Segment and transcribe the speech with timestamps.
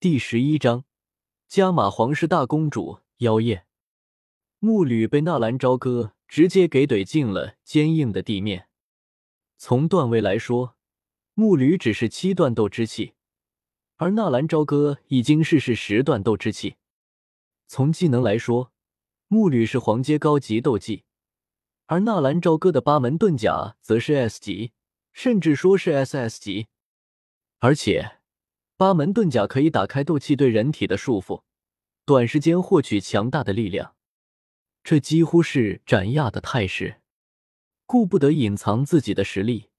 [0.00, 0.84] 第十一章，
[1.48, 3.66] 加玛皇室大公主妖夜。
[4.60, 8.68] 木吕被纳兰朝歌直接给怼进了坚硬的地面。
[9.56, 10.76] 从段位来说，
[11.34, 13.14] 木吕只是七段斗之气，
[13.96, 16.76] 而纳兰朝歌已经是是十段斗之气。
[17.66, 18.72] 从技能来说，
[19.26, 21.02] 木吕是黄阶高级斗技，
[21.86, 24.70] 而纳兰朝歌的八门遁甲则是 S 级，
[25.12, 26.68] 甚至说是 SS 级，
[27.58, 28.17] 而且。
[28.78, 31.42] 八门遁甲可以打开斗气对人体的束缚，
[32.04, 33.96] 短时间获取强大的力量，
[34.84, 37.00] 这几乎是斩压的态势。
[37.86, 39.70] 顾不得隐藏自己的实力，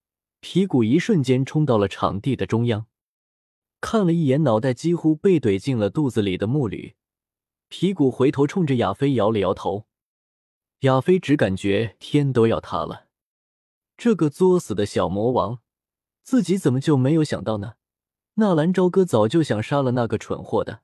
[0.41, 2.87] 皮骨一瞬间冲到了场地的中央，
[3.79, 6.95] 看了一眼脑袋几乎被怼进了肚子里的木驴，
[7.69, 9.87] 皮骨回头冲着亚飞摇了摇头。
[10.79, 13.07] 亚飞只感觉天都要塌了，
[13.95, 15.61] 这个作死的小魔王，
[16.21, 17.75] 自己怎么就没有想到呢？
[18.39, 20.79] 纳兰朝歌早就想杀了那个蠢货的，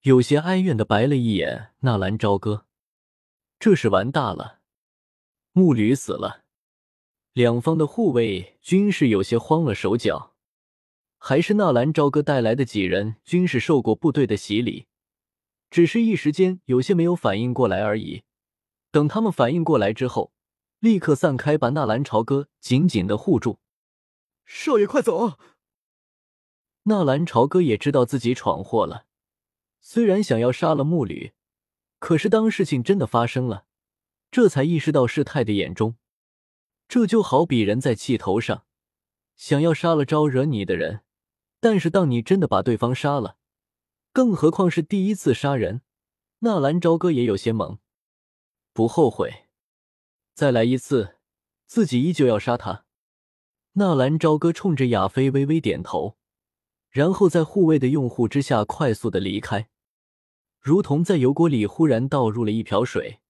[0.00, 2.64] 有些哀怨的白了一眼纳兰朝歌，
[3.58, 4.60] 这是完大了，
[5.52, 6.44] 木驴死了，
[7.34, 10.32] 两方的护卫均是有些慌了手脚，
[11.18, 14.86] 还是纳兰朝歌带来的几人均是受过部队的洗礼，
[15.68, 18.22] 只是一时间有些没有反应过来而已。
[18.90, 20.32] 等他们反应过来之后，
[20.78, 23.58] 立刻散开，把纳兰朝歌紧紧的护住。
[24.46, 25.38] 少爷，快走！
[26.84, 29.06] 纳兰朝歌也知道自己闯祸了，
[29.80, 31.32] 虽然想要杀了木吕，
[32.00, 33.66] 可是当事情真的发生了，
[34.30, 35.96] 这才意识到事态的严重。
[36.88, 38.64] 这就好比人在气头上，
[39.36, 41.02] 想要杀了招惹你的人，
[41.60, 43.36] 但是当你真的把对方杀了，
[44.12, 45.82] 更何况是第一次杀人，
[46.40, 47.78] 纳兰朝歌也有些懵。
[48.72, 49.46] 不后悔，
[50.34, 51.16] 再来一次，
[51.66, 52.84] 自己依旧要杀他。
[53.74, 56.18] 纳兰朝歌冲着亚飞微微点头。
[56.92, 59.70] 然后在护卫的拥护之下，快速的离开，
[60.60, 63.20] 如同在油锅里忽然倒入了一瓢水，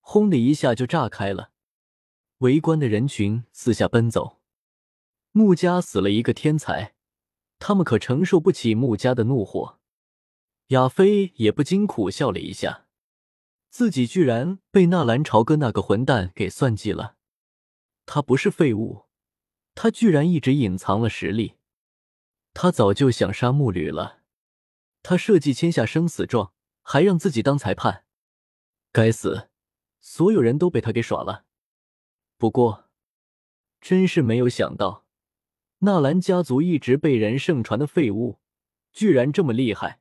[0.00, 1.52] 轰的一下就炸开了。
[2.38, 4.40] 围观的人群四下奔走。
[5.30, 6.94] 穆家死了一个天才，
[7.60, 9.78] 他们可承受不起穆家的怒火。
[10.68, 12.86] 亚飞也不禁苦笑了一下，
[13.70, 17.14] 自己居然被纳兰朝歌那个混蛋给算计了。
[18.04, 19.04] 他不是废物，
[19.76, 21.55] 他居然一直隐藏了实力。
[22.58, 24.22] 他早就想杀木吕了，
[25.02, 28.06] 他设计签下生死状，还让自己当裁判。
[28.92, 29.50] 该死，
[30.00, 31.44] 所有人都被他给耍了。
[32.38, 32.88] 不过，
[33.78, 35.04] 真是没有想到，
[35.80, 38.38] 纳兰家族一直被人盛传的废物，
[38.90, 40.00] 居然这么厉害。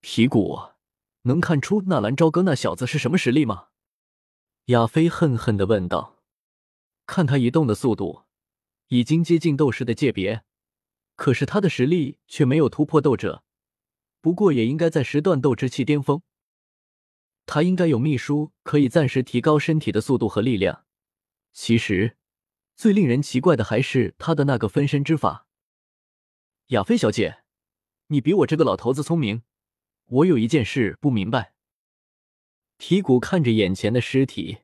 [0.00, 0.56] 皮骨，
[1.22, 3.70] 能看出纳兰朝歌那小子是什么实力吗？
[4.66, 6.22] 亚飞恨恨的问道。
[7.04, 8.22] 看他移动的速度，
[8.90, 10.44] 已经接近斗士的界别。
[11.16, 13.44] 可是他的实力却没有突破斗者，
[14.20, 16.22] 不过也应该在十段斗之气巅峰。
[17.46, 20.84] 他应该有秘书可以暂时提高身体的速度和力量。
[21.52, 22.16] 其实，
[22.74, 25.46] 最令人奇怪的还是他的那个分身之法。
[26.68, 27.44] 亚菲小姐，
[28.08, 29.42] 你比我这个老头子聪明，
[30.06, 31.54] 我有一件事不明白。
[32.76, 34.58] 皮古看着眼前的尸体，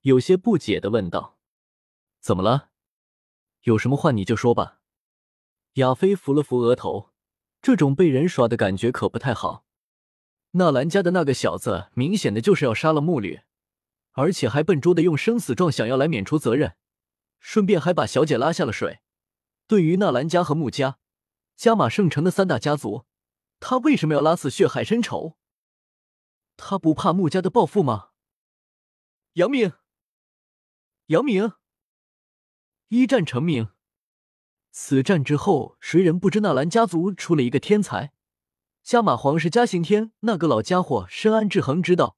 [0.00, 1.38] 有些不解的问道
[2.20, 2.70] ：“怎么了？
[3.62, 4.80] 有什么话你就说吧。”
[5.74, 7.10] 亚飞扶了扶额头，
[7.60, 9.64] 这种被人耍的感觉可不太好。
[10.52, 13.40] 纳兰家的那个小子，明显的就是要杀了木吕，
[14.12, 16.76] 而且还笨拙的用生死状想要来免除责任，
[17.40, 19.00] 顺便还把小姐拉下了水。
[19.66, 20.98] 对于纳兰家和穆家，
[21.56, 23.04] 加马圣城的三大家族，
[23.58, 25.36] 他为什么要拉死血海深仇？
[26.56, 28.10] 他不怕穆家的报复吗？
[29.32, 29.72] 杨明，
[31.06, 31.54] 杨明，
[32.90, 33.73] 一战成名。
[34.76, 38.12] 此战之后，谁人不知纳兰家族出了一个天才？
[38.82, 42.16] 加马皇室嘉刑天那个老家伙深谙制衡之道。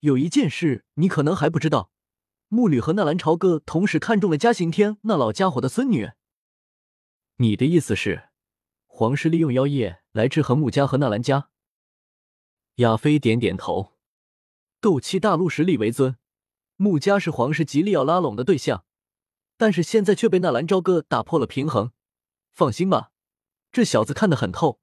[0.00, 1.92] 有一件事你可能还不知道：
[2.48, 6.10] 木吕和纳兰朝歌同时看中了嘉刑天那老家伙的孙女。
[7.36, 8.24] 你的意思是，
[8.86, 11.48] 皇室利用妖夜来制衡穆家和纳兰家？
[12.76, 13.92] 亚飞点点头。
[14.80, 16.16] 斗气大陆实力为尊，
[16.74, 18.84] 穆家是皇室极力要拉拢的对象。
[19.56, 21.92] 但是现在却被纳兰朝歌打破了平衡。
[22.52, 23.10] 放心吧，
[23.72, 24.80] 这小子看得很透，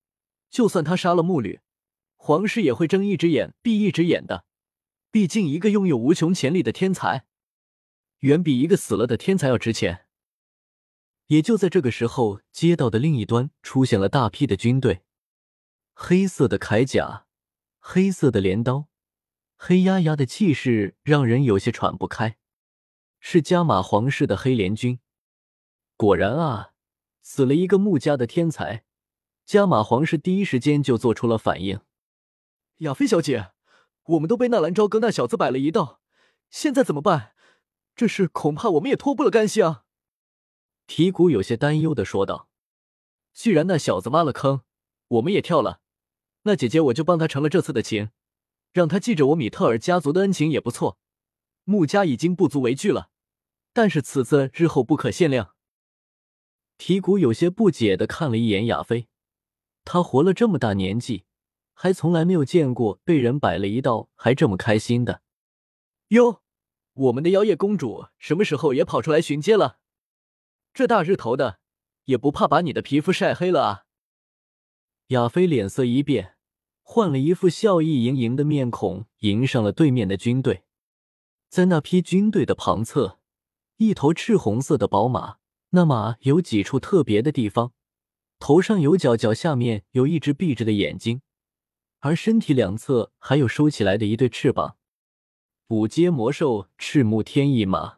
[0.49, 1.61] 就算他杀了木吕，
[2.15, 4.45] 皇室也会睁一只眼闭一只眼的。
[5.09, 7.25] 毕竟一个拥有无穷潜力的天才，
[8.19, 10.05] 远比一个死了的天才要值钱。
[11.27, 15.03] 也就在这个时候，街道的另一端出现了大批的军队，
[15.93, 17.25] 黑色的铠甲，
[17.79, 18.89] 黑色的镰刀，
[19.55, 22.37] 黑压压的气势让人有些喘不开。
[23.23, 24.99] 是加玛皇室的黑莲军，
[25.95, 26.73] 果然啊，
[27.21, 28.83] 死了一个穆家的天才，
[29.45, 31.79] 加玛皇室第一时间就做出了反应。
[32.77, 33.51] 亚菲小姐，
[34.05, 36.01] 我们都被纳兰朝歌那小子摆了一道，
[36.49, 37.33] 现在怎么办？
[37.95, 39.83] 这事恐怕我们也脱不了干系啊！
[40.87, 42.49] 提古有些担忧的说道
[43.31, 44.61] ：“既然那小子挖了坑，
[45.07, 45.81] 我们也跳了，
[46.43, 48.09] 那姐姐我就帮他成了这次的情，
[48.73, 50.97] 让他记着我米特尔家族的恩情也不错。
[51.63, 53.10] 穆家已经不足为惧了，
[53.73, 55.55] 但是此次日后不可限量。”
[56.77, 59.07] 提古有些不解的看了一眼亚飞，
[59.85, 61.25] 他活了这么大年纪，
[61.73, 65.21] 还从来没有见过被人摆了一道还这么开心的。
[66.07, 66.41] 哟，
[66.93, 69.79] 我们的妖夜公主什么时候也跑出来巡街了？
[70.73, 71.59] 这大日头的，
[72.05, 73.85] 也不怕把你的皮肤晒黑了啊！
[75.07, 76.35] 亚飞脸色一变，
[76.81, 80.63] 换了一副笑意盈盈的面孔，迎上了对面的军队。
[81.47, 83.19] 在那批军队的旁侧，
[83.81, 85.37] 一头赤红色的宝马。
[85.71, 87.73] 那马有几处特别的地方，
[88.37, 91.23] 头上有角，脚下面有一只闭着的眼睛，
[92.01, 94.77] 而身体两侧还有收起来的一对翅膀。
[95.69, 97.97] 五阶魔兽赤木天翼马，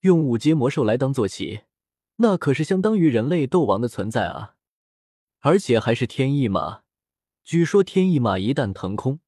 [0.00, 1.60] 用五阶魔兽来当坐骑，
[2.16, 4.56] 那可是相当于人类斗王的存在啊！
[5.38, 6.82] 而且还是天翼马，
[7.44, 9.20] 据说天翼马一旦腾空，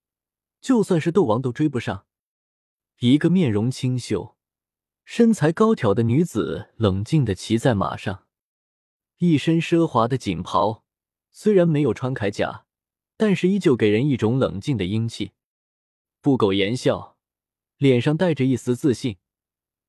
[0.60, 2.06] 就算是斗王都追不上。
[2.98, 4.34] 一个面容清秀。
[5.04, 8.26] 身材高挑的女子冷静的骑在马上，
[9.18, 10.84] 一身奢华的锦袍，
[11.30, 12.64] 虽然没有穿铠甲，
[13.16, 15.32] 但是依旧给人一种冷静的英气。
[16.20, 17.18] 不苟言笑，
[17.76, 19.18] 脸上带着一丝自信，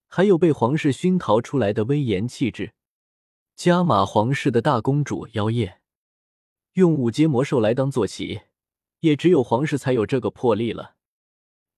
[0.07, 2.74] 还有被皇室熏陶出来的威严气质。
[3.56, 5.80] 加玛皇室的大公主妖夜，
[6.74, 8.42] 用五阶魔兽来当坐骑，
[9.01, 10.95] 也只有皇室才有这个魄力了。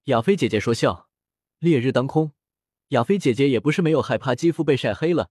[0.05, 1.09] 亚菲姐姐说笑，
[1.59, 2.31] 烈日当空。
[2.89, 5.29] 亚菲姐姐也不是没有害怕肌肤被晒黑了，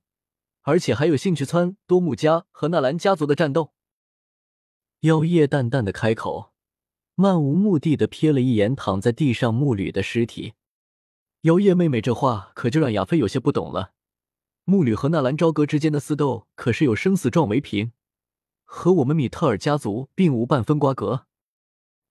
[0.63, 3.73] 而且还有兴趣参多木家和纳兰家族的战斗。
[5.01, 6.53] 妖夜淡淡的开口，
[7.15, 10.55] 漫无目的的瞥了一眼躺在地上木吕的尸体。
[11.43, 13.93] 妖夜妹妹这话可就让亚菲有些不懂了。
[14.65, 17.93] 木吕和纳兰朝歌之间的私斗可是有生死状为凭，
[18.65, 21.27] 和我们米特尔家族并无半分瓜葛。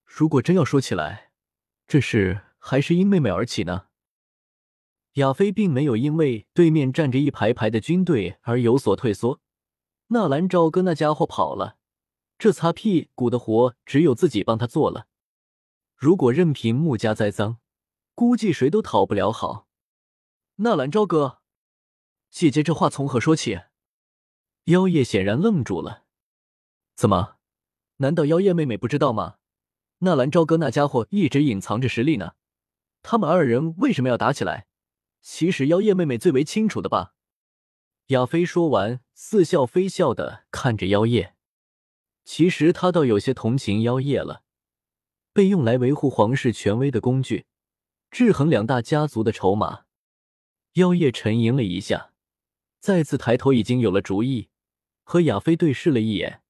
[0.06, 1.32] 如果真要说起来，
[1.88, 3.88] 这事还是因妹妹而起呢。
[5.14, 9.40] 亚飞并没有因为对面站着一排排的军队而有所退缩。
[10.08, 11.78] 纳兰朝歌那家伙跑了，
[12.38, 15.08] 这擦屁股的活只有自己帮他做了。
[15.96, 17.58] 如果任凭穆家栽赃，
[18.16, 19.68] 估计谁都讨不了好。
[20.58, 21.40] 纳兰朝歌，
[22.30, 23.60] 姐姐这话从何说起？
[24.66, 26.06] 妖夜显然愣住了。
[26.96, 27.36] 怎么？
[27.98, 29.36] 难道妖夜妹妹不知道吗？
[30.00, 32.34] 纳兰朝歌那家伙一直隐藏着实力呢。
[33.02, 34.68] 他们二人为什么要打起来？
[35.24, 37.16] 其实妖夜妹妹最为清楚的吧？
[38.08, 41.34] 亚飞说完，似笑非笑的看着妖夜。
[42.26, 44.44] 其实他倒有些同情妖夜了，
[45.32, 47.46] 被用来维护皇室权威的工具，
[48.12, 49.86] 制衡两大家族的筹码。
[50.74, 52.12] 妖夜沉吟了一下，
[52.80, 54.50] 再次抬头，已经有了主意，
[55.04, 56.42] 和亚飞对视了一眼，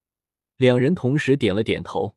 [0.58, 2.16] 两人同时点了点头。